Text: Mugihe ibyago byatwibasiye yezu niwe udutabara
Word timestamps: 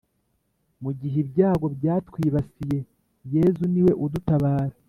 Mugihe 0.83 1.17
ibyago 1.23 1.65
byatwibasiye 1.75 2.79
yezu 3.33 3.63
niwe 3.71 3.91
udutabara 4.03 4.75